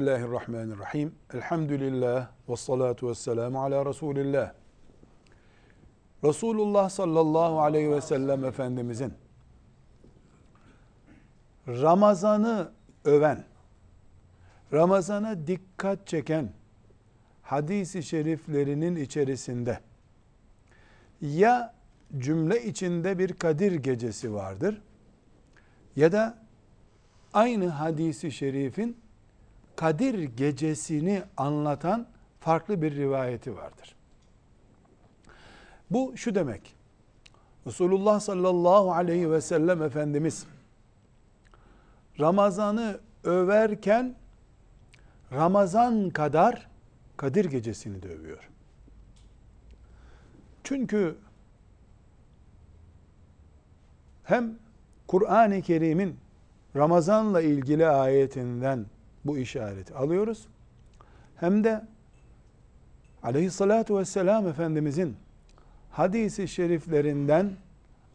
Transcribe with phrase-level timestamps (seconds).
[0.00, 1.14] Bismillahirrahmanirrahim.
[1.34, 4.52] Elhamdülillah ve salatu ve selamu ala Resulillah.
[6.24, 9.12] Resulullah sallallahu aleyhi ve sellem Efendimizin
[11.68, 12.72] Ramazan'ı
[13.04, 13.44] öven,
[14.72, 16.52] Ramazan'a dikkat çeken
[17.42, 19.80] hadisi şeriflerinin içerisinde
[21.20, 21.74] ya
[22.18, 24.82] cümle içinde bir Kadir gecesi vardır
[25.96, 26.38] ya da
[27.32, 28.96] aynı hadisi şerifin
[29.80, 32.06] Kadir gecesini anlatan
[32.40, 33.96] farklı bir rivayeti vardır.
[35.90, 36.74] Bu şu demek.
[37.66, 40.46] Resulullah sallallahu aleyhi ve sellem Efendimiz
[42.20, 44.14] Ramazan'ı överken
[45.32, 46.68] Ramazan kadar
[47.16, 48.50] Kadir gecesini de övüyor.
[50.64, 51.16] Çünkü
[54.24, 54.58] hem
[55.06, 56.16] Kur'an-ı Kerim'in
[56.76, 58.86] Ramazan'la ilgili ayetinden
[59.24, 60.46] bu işareti alıyoruz.
[61.36, 61.84] Hem de
[63.22, 65.16] aleyhissalatu vesselam Efendimizin
[65.90, 67.52] hadisi şeriflerinden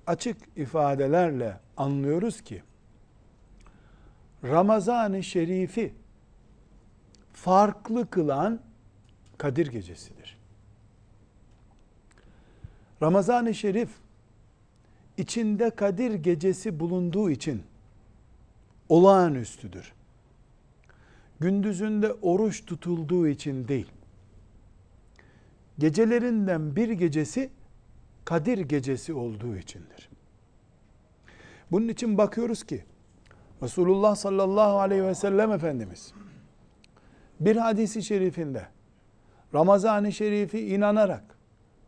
[0.08, 2.64] açık ifadelerle anlıyoruz ki
[4.44, 5.94] Ramazan-ı Şerif'i
[7.34, 8.60] farklı kılan
[9.38, 10.38] Kadir Gecesi'dir.
[13.02, 13.90] Ramazan-ı Şerif
[15.18, 17.64] içinde Kadir Gecesi bulunduğu için
[18.90, 19.94] olağanüstüdür.
[21.40, 23.92] Gündüzünde oruç tutulduğu için değil.
[25.80, 27.50] Gecelerinden bir gecesi
[28.26, 30.10] Kadir Gecesi olduğu içindir.
[31.72, 32.84] Bunun için bakıyoruz ki
[33.62, 36.14] Resulullah sallallahu aleyhi ve sellem Efendimiz
[37.40, 38.66] bir hadisi şerifinde
[39.54, 41.24] Ramazan-ı Şerif'i inanarak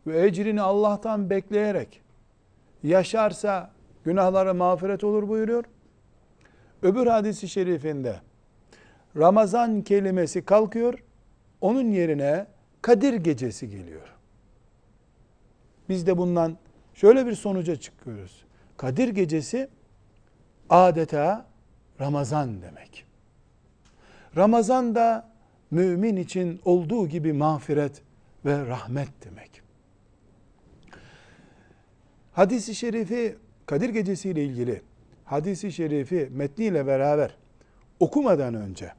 [0.06, 2.02] ve ecrini Allah'tan bekleyerek
[2.82, 3.70] yaşarsa
[4.04, 5.64] günahları mağfiret olur buyuruyor.
[6.82, 8.20] Öbür hadisi şerifinde
[9.16, 11.04] Ramazan kelimesi kalkıyor.
[11.60, 12.46] Onun yerine
[12.82, 14.08] Kadir gecesi geliyor.
[15.88, 16.56] Biz de bundan
[16.94, 18.44] şöyle bir sonuca çıkıyoruz.
[18.76, 19.68] Kadir gecesi
[20.70, 21.46] adeta
[22.00, 23.04] Ramazan demek.
[24.36, 25.30] Ramazan da
[25.70, 28.02] mümin için olduğu gibi mağfiret
[28.44, 29.62] ve rahmet demek.
[32.32, 33.36] Hadis-i şerifi
[33.66, 34.82] Kadir Gecesi ile ilgili
[35.24, 37.36] hadisi şerifi metniyle beraber
[38.00, 38.92] okumadan önce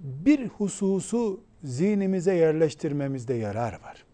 [0.00, 4.04] bir hususu zihnimize yerleştirmemizde yarar var.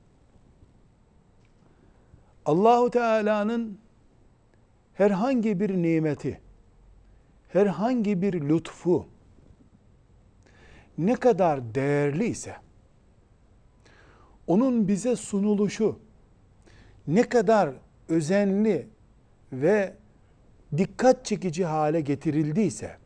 [2.45, 3.79] Allahu Teala'nın
[4.95, 6.41] herhangi bir nimeti,
[7.49, 9.07] herhangi bir lütfu
[10.99, 12.57] ne kadar değerli ise
[14.47, 15.99] onun bize sunuluşu
[17.07, 17.75] ne kadar
[18.09, 18.89] özenli
[19.53, 19.95] ve
[20.77, 22.97] dikkat çekici hale getirildiyse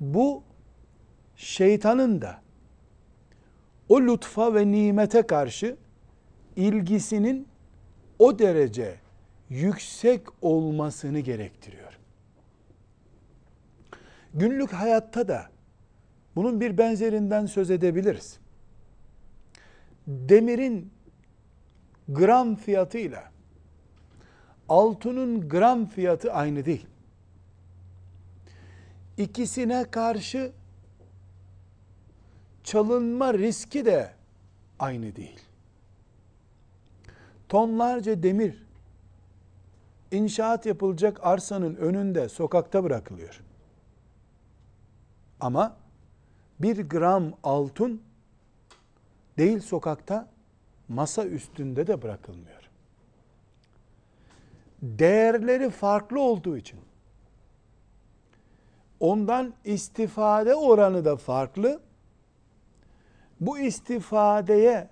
[0.00, 0.42] bu
[1.36, 2.42] şeytanın da
[3.88, 5.76] o lütfa ve nimete karşı
[6.56, 7.48] ilgisinin
[8.18, 8.94] o derece
[9.48, 11.98] yüksek olmasını gerektiriyor.
[14.34, 15.46] Günlük hayatta da
[16.36, 18.38] bunun bir benzerinden söz edebiliriz.
[20.06, 20.92] Demirin
[22.08, 23.33] gram fiyatıyla
[24.68, 26.86] altının gram fiyatı aynı değil.
[29.16, 30.52] İkisine karşı
[32.64, 34.12] çalınma riski de
[34.78, 35.40] aynı değil.
[37.48, 38.64] Tonlarca demir
[40.10, 43.40] inşaat yapılacak arsanın önünde sokakta bırakılıyor.
[45.40, 45.76] Ama
[46.60, 48.02] bir gram altın
[49.38, 50.28] değil sokakta
[50.88, 52.63] masa üstünde de bırakılmıyor.
[54.84, 56.78] Değerleri farklı olduğu için
[59.00, 61.80] ondan istifade oranı da farklı.
[63.40, 64.88] Bu istifadeye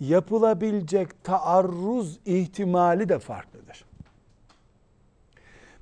[0.00, 3.84] yapılabilecek taarruz ihtimali de farklıdır.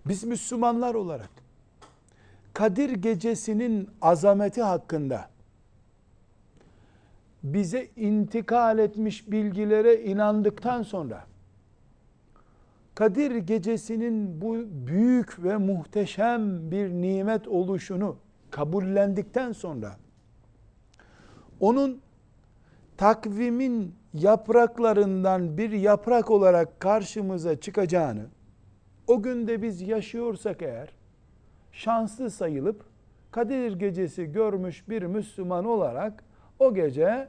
[0.06, 1.30] Biz Müslümanlar olarak
[2.54, 5.28] Kadir gecesinin azameti hakkında
[7.42, 11.24] bize intikal etmiş bilgilere inandıktan sonra
[12.96, 14.56] Kadir gecesinin bu
[14.86, 18.16] büyük ve muhteşem bir nimet oluşunu
[18.50, 19.96] kabullendikten sonra
[21.60, 22.00] onun
[22.96, 28.26] takvimin yapraklarından bir yaprak olarak karşımıza çıkacağını
[29.06, 30.88] o günde biz yaşıyorsak eğer
[31.72, 32.84] şanslı sayılıp
[33.30, 36.24] Kadir gecesi görmüş bir Müslüman olarak
[36.58, 37.28] o gece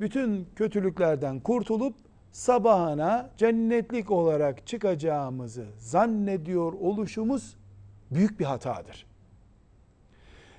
[0.00, 1.94] bütün kötülüklerden kurtulup
[2.32, 7.56] sabahına cennetlik olarak çıkacağımızı zannediyor oluşumuz
[8.10, 9.06] büyük bir hatadır.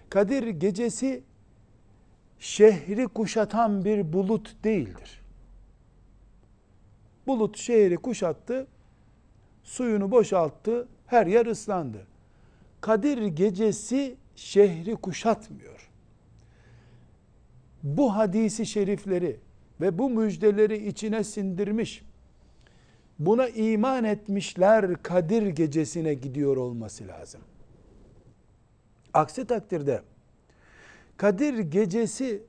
[0.10, 1.24] Kadir gecesi
[2.40, 5.22] şehri kuşatan bir bulut değildir.
[7.28, 8.68] Bulut şehri kuşattı,
[9.64, 12.08] suyunu boşalttı, her yer ıslandı.
[12.82, 15.90] Kadir gecesi şehri kuşatmıyor.
[17.84, 19.40] Bu hadisi şerifleri
[19.82, 22.04] ve bu müjdeleri içine sindirmiş,
[23.20, 27.42] buna iman etmişler Kadir gecesine gidiyor olması lazım.
[29.14, 30.02] Aksi takdirde
[31.18, 32.44] Kadir gecesi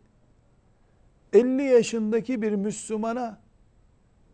[1.33, 3.39] 50 yaşındaki bir Müslümana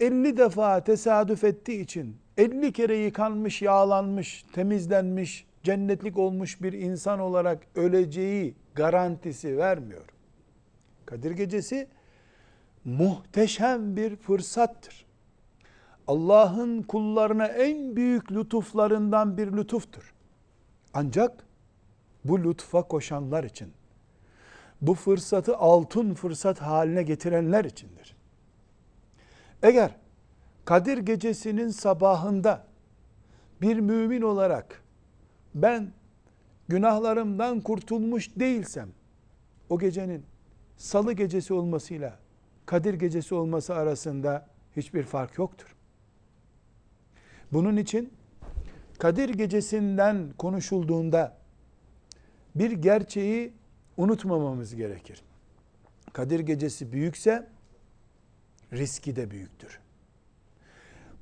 [0.00, 7.66] 50 defa tesadüf ettiği için 50 kere yıkanmış, yağlanmış, temizlenmiş, cennetlik olmuş bir insan olarak
[7.74, 10.04] öleceği garantisi vermiyor.
[11.06, 11.88] Kadir gecesi
[12.86, 15.06] muhteşem bir fırsattır.
[16.06, 20.14] Allah'ın kullarına en büyük lütuflarından bir lütuftur.
[20.94, 21.46] Ancak
[22.24, 23.72] bu lütfa koşanlar için,
[24.80, 28.16] bu fırsatı altın fırsat haline getirenler içindir.
[29.62, 29.90] Eğer
[30.64, 32.66] Kadir gecesinin sabahında
[33.62, 34.82] bir mümin olarak
[35.54, 35.92] ben
[36.68, 38.88] günahlarımdan kurtulmuş değilsem
[39.70, 40.24] o gecenin
[40.76, 42.25] salı gecesi olmasıyla
[42.66, 44.46] Kadir gecesi olması arasında
[44.76, 45.76] hiçbir fark yoktur.
[47.52, 48.12] Bunun için
[48.98, 51.36] Kadir gecesinden konuşulduğunda
[52.54, 53.52] bir gerçeği
[53.96, 55.22] unutmamamız gerekir.
[56.12, 57.48] Kadir gecesi büyükse
[58.72, 59.78] riski de büyüktür.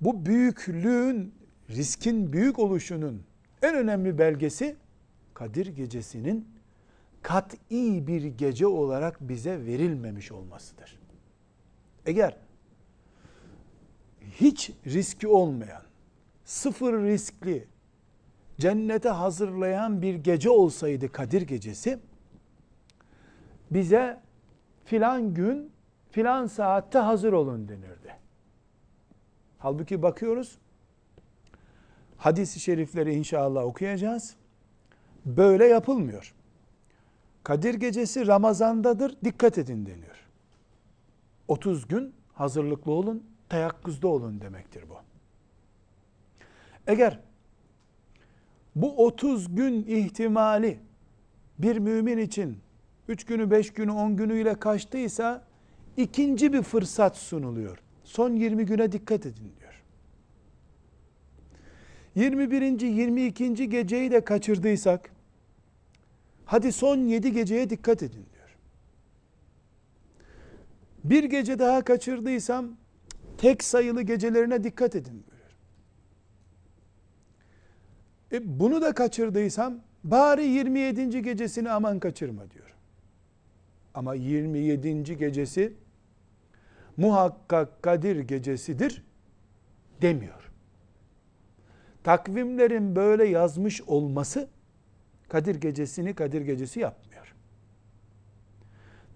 [0.00, 1.35] Bu büyüklüğün,
[1.70, 3.23] riskin büyük oluşunun
[3.62, 4.76] en önemli belgesi
[5.35, 6.49] Kadir gecesinin
[7.23, 11.04] kat'i bir gece olarak bize verilmemiş olmasıdır.
[12.06, 12.37] Eğer
[14.41, 15.83] hiç riski olmayan,
[16.45, 17.69] sıfır riskli,
[18.59, 21.99] cennete hazırlayan bir gece olsaydı Kadir gecesi,
[23.71, 24.21] bize
[24.85, 25.73] filan gün,
[26.11, 28.17] filan saatte hazır olun denirdi.
[29.59, 30.59] Halbuki bakıyoruz,
[32.17, 34.37] hadisi şerifleri inşallah okuyacağız.
[35.27, 36.35] Böyle yapılmıyor.
[37.43, 40.24] Kadir gecesi Ramazan'dadır, dikkat edin deniyor.
[41.49, 44.94] 30 gün hazırlıklı olun, teyakkuzda olun demektir bu.
[46.87, 47.20] Eğer
[48.76, 50.79] bu 30 gün ihtimali
[51.58, 52.58] bir mümin için
[53.08, 55.44] 3 günü, 5 günü, 10 günüyle kaçtıysa
[55.96, 57.79] ikinci bir fırsat sunuluyor.
[58.05, 59.82] Son 20 güne dikkat edin diyor.
[62.14, 62.81] 21.
[62.81, 63.69] 22.
[63.70, 65.11] geceyi de kaçırdıysak
[66.44, 68.26] hadi son 7 geceye dikkat edin.
[71.05, 72.77] Bir gece daha kaçırdıysam
[73.39, 75.56] tek sayılı gecelerine dikkat edin diyor.
[78.33, 81.23] E bunu da kaçırdıysam bari 27.
[81.23, 82.75] gecesini aman kaçırma diyor.
[83.94, 85.19] Ama 27.
[85.19, 85.73] gecesi
[86.96, 89.05] muhakkak Kadir gecesidir
[90.03, 90.51] demiyor.
[92.05, 94.49] Takvimlerin böyle yazmış olması
[95.29, 97.34] Kadir gecesini Kadir gecesi yapmıyor.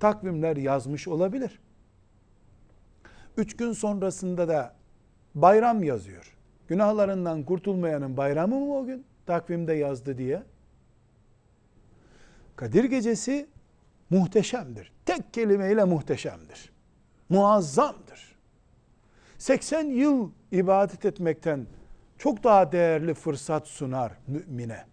[0.01, 1.61] Takvimler yazmış olabilir.
[3.39, 4.75] Üç gün sonrasında da
[5.35, 6.37] bayram yazıyor.
[6.69, 9.05] Günahlarından kurtulmayanın bayramı mı o gün?
[9.27, 10.43] Takvimde yazdı diye.
[12.57, 13.49] Kadir gecesi
[14.11, 14.93] muhteşemdir.
[15.07, 16.73] Tek kelimeyle muhteşemdir.
[17.29, 18.39] Muazzamdır.
[19.39, 21.67] 80 yıl ibadet etmekten
[22.19, 24.85] çok daha değerli fırsat sunar mümine.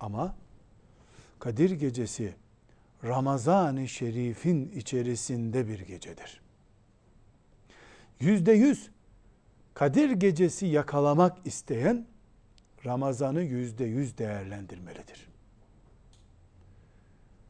[0.00, 0.36] Ama
[1.38, 2.34] Kadir gecesi
[3.04, 6.45] Ramazan-ı Şerif'in içerisinde bir gecedir.
[8.20, 8.90] Yüzde yüz
[9.74, 12.06] Kadir gecesi yakalamak isteyen
[12.86, 15.28] Ramazan'ı yüzde yüz değerlendirmelidir.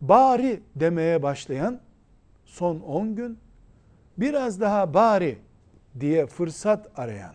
[0.00, 1.80] Bari demeye başlayan
[2.44, 3.38] son 10 gün
[4.18, 5.38] biraz daha bari
[6.00, 7.34] diye fırsat arayan,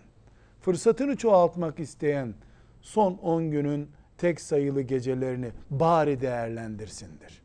[0.61, 2.33] fırsatını çoğaltmak isteyen
[2.81, 7.41] son 10 günün tek sayılı gecelerini bari değerlendirsindir.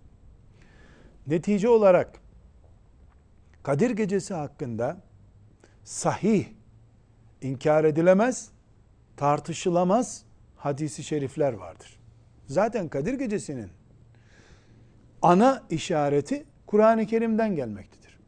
[1.26, 2.20] Netice olarak
[3.62, 4.96] Kadir Gecesi hakkında
[5.86, 6.46] sahih,
[7.42, 8.50] inkar edilemez,
[9.16, 10.24] tartışılamaz
[10.56, 11.98] hadisi şerifler vardır.
[12.46, 13.70] Zaten Kadir Gecesi'nin
[15.22, 18.18] ana işareti Kur'an-ı Kerim'den gelmektedir.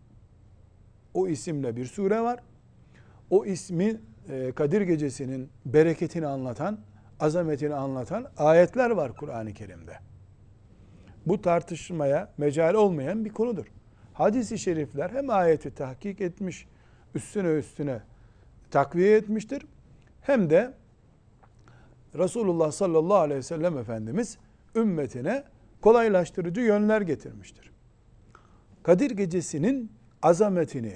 [1.15, 2.41] O isimle bir sure var.
[3.31, 6.81] O ismi e, Kadir Gecesi'nin bereketini anlatan,
[7.21, 9.99] azametini anlatan ayetler var Kur'an-ı Kerim'de.
[11.27, 13.67] Bu tartışmaya mecal olmayan bir konudur.
[14.13, 16.67] Hadis-i şerifler hem ayeti tahkik etmiş,
[17.15, 18.01] üstüne üstüne
[18.71, 19.67] takviye etmiştir.
[20.21, 20.75] Hem de
[22.15, 24.39] Resulullah sallallahu aleyhi ve sellem Efendimiz
[24.77, 25.45] ümmetine
[25.81, 27.71] kolaylaştırıcı yönler getirmiştir.
[28.83, 30.95] Kadir gecesinin azametini,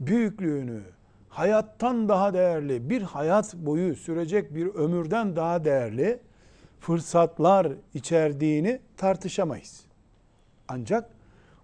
[0.00, 0.80] büyüklüğünü,
[1.28, 6.20] hayattan daha değerli, bir hayat boyu sürecek bir ömürden daha değerli
[6.80, 9.84] fırsatlar içerdiğini tartışamayız.
[10.68, 11.10] Ancak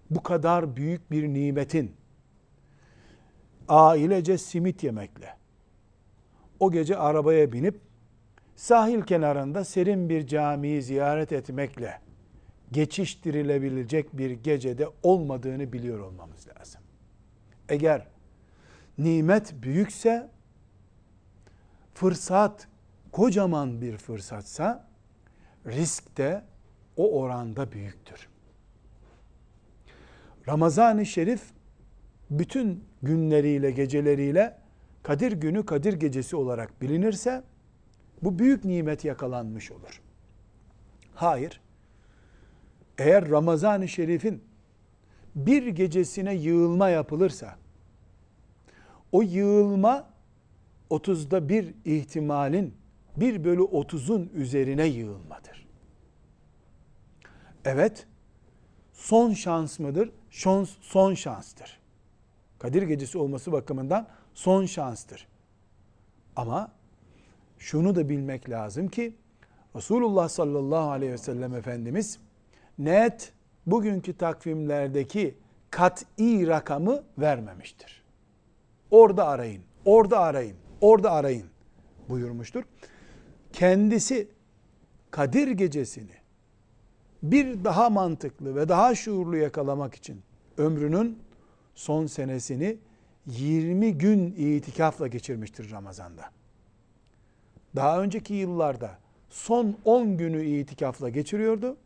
[0.09, 1.95] bu kadar büyük bir nimetin
[3.67, 5.37] ailece simit yemekle,
[6.59, 7.79] o gece arabaya binip
[8.55, 11.99] sahil kenarında serin bir camiyi ziyaret etmekle
[12.71, 16.81] geçiştirilebilecek bir gecede olmadığını biliyor olmamız lazım.
[17.69, 18.07] Eğer
[18.97, 20.29] nimet büyükse,
[21.93, 22.67] fırsat
[23.11, 24.87] kocaman bir fırsatsa,
[25.65, 26.43] risk de
[26.97, 28.27] o oranda büyüktür.
[30.47, 31.43] Ramazan-ı Şerif
[32.29, 34.57] bütün günleriyle, geceleriyle
[35.03, 37.43] Kadir günü, Kadir gecesi olarak bilinirse
[38.21, 40.01] bu büyük nimet yakalanmış olur.
[41.15, 41.61] Hayır.
[42.97, 44.43] Eğer Ramazan-ı Şerif'in
[45.35, 47.55] bir gecesine yığılma yapılırsa
[49.11, 50.09] o yığılma
[50.89, 52.73] 30'da bir ihtimalin
[53.17, 55.67] 1 bölü 30'un üzerine yığılmadır.
[57.65, 58.07] Evet,
[58.93, 60.11] son şans mıdır?
[60.29, 61.76] Son, son şanstır.
[62.59, 65.27] Kadir gecesi olması bakımından son şanstır.
[66.35, 66.71] Ama
[67.57, 69.15] şunu da bilmek lazım ki
[69.75, 72.19] Resulullah sallallahu aleyhi ve sellem Efendimiz
[72.77, 73.33] net
[73.65, 75.37] bugünkü takvimlerdeki
[75.71, 78.03] kat'i rakamı vermemiştir.
[78.91, 81.47] Orada arayın, orada arayın, orada arayın
[82.09, 82.63] buyurmuştur.
[83.53, 84.27] Kendisi
[85.11, 86.17] Kadir gecesini
[87.23, 90.21] bir daha mantıklı ve daha şuurlu yakalamak için
[90.57, 91.19] ömrünün
[91.77, 92.77] son senesini
[93.27, 96.25] 20 gün itikafla geçirmiştir Ramazan'da.
[97.75, 98.97] Daha önceki yıllarda
[99.29, 101.77] son 10 günü itikafla geçiriyordu.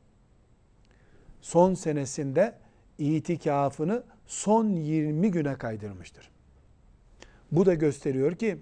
[1.41, 2.55] Son senesinde
[2.97, 6.31] itikafını son 20 güne kaydırmıştır.
[7.51, 8.57] Bu da gösteriyor ki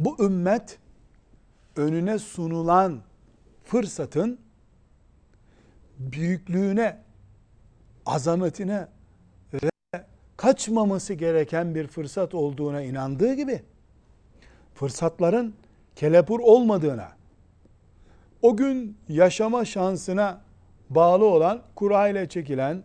[0.00, 0.78] bu ümmet
[1.76, 3.00] önüne sunulan
[3.64, 4.38] fırsatın
[5.98, 6.98] büyüklüğüne,
[8.06, 8.88] azametine
[10.40, 13.62] kaçmaması gereken bir fırsat olduğuna inandığı gibi
[14.74, 15.54] fırsatların
[15.96, 17.08] kelepur olmadığına,
[18.42, 20.40] o gün yaşama şansına
[20.90, 22.82] bağlı olan kura ile çekilen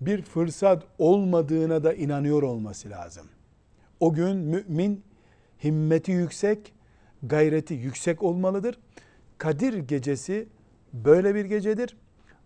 [0.00, 3.26] bir fırsat olmadığına da inanıyor olması lazım.
[4.00, 5.04] O gün mümin
[5.64, 6.72] himmeti yüksek,
[7.22, 8.78] gayreti yüksek olmalıdır.
[9.38, 10.48] Kadir gecesi
[10.92, 11.96] böyle bir gecedir.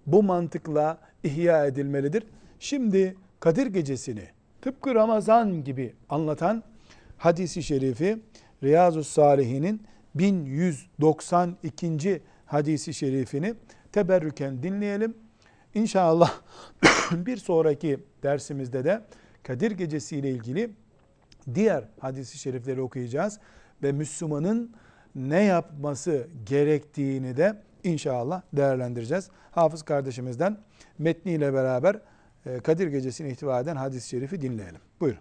[0.06, 2.24] Bu mantıkla ihya edilmelidir.
[2.58, 4.24] Şimdi Kadir gecesini
[4.62, 6.62] tıpkı Ramazan gibi anlatan
[7.18, 8.18] hadisi şerifi
[8.62, 9.82] Riyazu Salihin'in
[10.14, 12.22] 1192.
[12.46, 13.54] hadisi şerifini
[13.92, 15.14] teberrüken dinleyelim.
[15.74, 16.40] İnşallah
[17.12, 19.02] bir sonraki dersimizde de
[19.42, 20.70] Kadir Gecesi ile ilgili
[21.54, 23.38] diğer hadisi şerifleri okuyacağız
[23.82, 24.74] ve Müslümanın
[25.14, 29.30] ne yapması gerektiğini de inşallah değerlendireceğiz.
[29.50, 30.58] Hafız kardeşimizden
[30.98, 32.00] metniyle beraber
[32.46, 34.80] ee, Kadir Gecesi'ne ihtiva hadis-i şerifi dinleyelim.
[35.00, 35.20] Buyurun.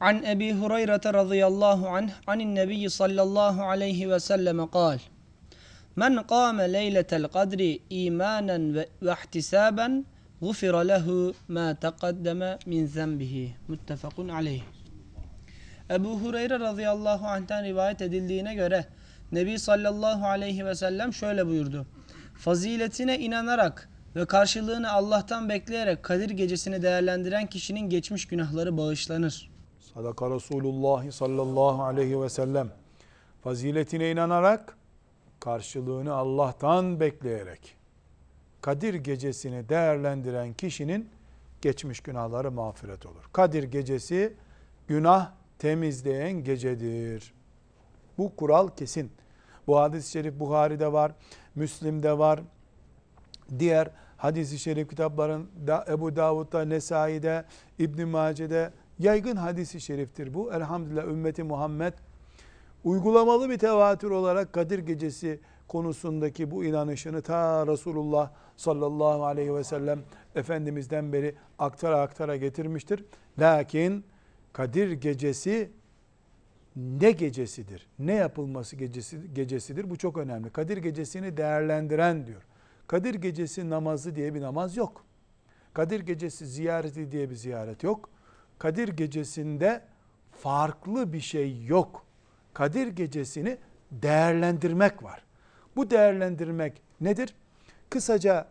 [0.00, 4.98] An Ebi Hureyre radıyallahu anh anin nebiyyi sallallahu aleyhi ve selleme kal.
[5.96, 10.06] Men kâme leyletel kadri imanen ve, ve ihtisaben
[10.40, 13.54] gufira lehu ma tekaddeme min zembihi.
[13.68, 14.62] Muttefakun aleyh.
[15.90, 18.84] Ebu Hureyre radıyallahu anh'ten rivayet edildiğine göre
[19.32, 21.86] Nebi sallallahu aleyhi ve sellem şöyle buyurdu.
[22.34, 29.50] Faziletine inanarak ve karşılığını Allah'tan bekleyerek Kadir gecesini değerlendiren kişinin geçmiş günahları bağışlanır.
[29.94, 32.70] Sadaka Resulullah sallallahu aleyhi ve sellem.
[33.44, 34.76] Faziletine inanarak,
[35.40, 37.76] karşılığını Allah'tan bekleyerek,
[38.60, 41.08] Kadir gecesini değerlendiren kişinin
[41.62, 43.28] geçmiş günahları mağfiret olur.
[43.32, 44.34] Kadir gecesi
[44.88, 47.34] günah temizleyen gecedir.
[48.18, 49.12] Bu kural kesin.
[49.66, 51.12] Bu hadis-i şerif Buhari'de var,
[51.54, 52.40] Müslim'de var.
[53.58, 55.48] Diğer hadis-i şerif kitapların
[55.88, 57.44] Ebu Davud'da, Nesai'de,
[57.78, 60.52] İbn Mace'de yaygın hadis-i şeriftir bu.
[60.52, 61.92] Elhamdülillah ümmeti Muhammed
[62.84, 70.00] uygulamalı bir tevatür olarak Kadir Gecesi konusundaki bu inanışını ta Resulullah sallallahu aleyhi ve sellem
[70.34, 73.04] Efendimiz'den beri aktara aktara getirmiştir.
[73.38, 74.04] Lakin
[74.52, 75.70] Kadir Gecesi
[76.76, 77.86] ne gecesidir?
[77.98, 79.90] Ne yapılması gecesi, gecesidir?
[79.90, 80.50] Bu çok önemli.
[80.50, 82.42] Kadir Gecesi'ni değerlendiren diyor.
[82.86, 85.04] Kadir Gecesi namazı diye bir namaz yok.
[85.74, 88.10] Kadir Gecesi ziyareti diye bir ziyaret yok.
[88.58, 89.82] Kadir Gecesi'nde
[90.32, 92.06] farklı bir şey yok.
[92.54, 93.58] Kadir Gecesi'ni
[93.90, 95.24] değerlendirmek var.
[95.76, 97.34] Bu değerlendirmek nedir?
[97.90, 98.48] Kısaca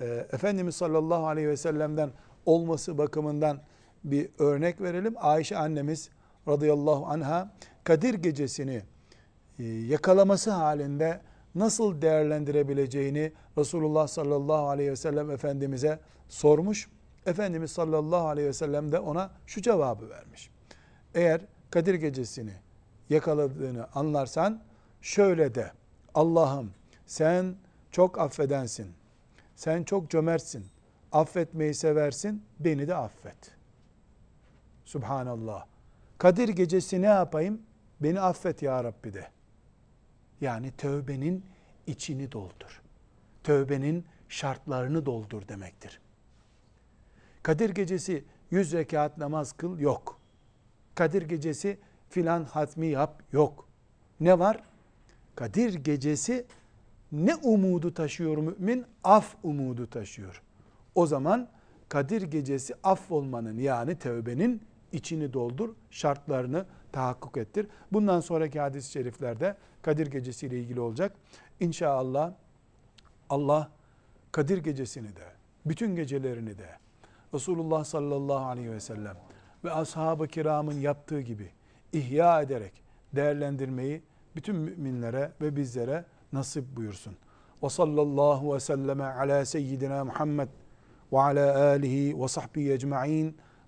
[0.00, 2.10] e, Efendimiz sallallahu aleyhi ve sellem'den
[2.46, 3.60] olması bakımından
[4.04, 5.14] bir örnek verelim.
[5.16, 6.10] Ayşe annemiz
[6.48, 7.50] radıyallahu anha
[7.84, 8.82] Kadir gecesini
[9.58, 11.20] e, yakalaması halinde
[11.56, 15.98] nasıl değerlendirebileceğini Resulullah sallallahu aleyhi ve sellem Efendimiz'e
[16.28, 16.88] sormuş.
[17.26, 20.50] Efendimiz sallallahu aleyhi ve sellem de ona şu cevabı vermiş.
[21.14, 22.52] Eğer Kadir gecesini
[23.10, 24.62] yakaladığını anlarsan
[25.00, 25.72] şöyle de
[26.14, 26.70] Allah'ım
[27.06, 27.54] sen
[27.90, 28.92] çok affedensin.
[29.56, 30.66] Sen çok cömertsin.
[31.12, 32.44] Affetmeyi seversin.
[32.60, 33.56] Beni de affet.
[34.84, 35.66] Subhanallah.
[36.18, 37.62] Kadir gecesi ne yapayım?
[38.00, 39.35] Beni affet ya Rabbi de.
[40.40, 41.44] Yani tövbenin
[41.86, 42.82] içini doldur.
[43.44, 46.00] Tövbenin şartlarını doldur demektir.
[47.42, 50.20] Kadir gecesi yüz rekat namaz kıl yok.
[50.94, 51.78] Kadir gecesi
[52.08, 53.68] filan hatmi yap yok.
[54.20, 54.62] Ne var?
[55.34, 56.46] Kadir gecesi
[57.12, 58.84] ne umudu taşıyor mümin?
[59.04, 60.42] Af umudu taşıyor.
[60.94, 61.48] O zaman
[61.88, 64.62] Kadir gecesi aff olmanın yani tövbenin
[64.96, 67.66] içini doldur, şartlarını tahakkuk ettir.
[67.92, 71.12] Bundan sonraki hadis-i şeriflerde Kadir Gecesi ile ilgili olacak.
[71.60, 72.32] İnşallah
[73.30, 73.70] Allah
[74.32, 75.24] Kadir Gecesini de,
[75.66, 76.68] bütün gecelerini de
[77.34, 79.16] Resulullah sallallahu aleyhi ve sellem
[79.64, 81.50] ve ashab-ı kiramın yaptığı gibi
[81.92, 82.72] ihya ederek
[83.12, 84.02] değerlendirmeyi
[84.36, 87.16] bütün müminlere ve bizlere nasip buyursun.
[87.62, 90.48] Ve sallallahu ve selleme ala seyyidina Muhammed
[91.12, 93.36] ve ala alihi ve sahbihi ecma'in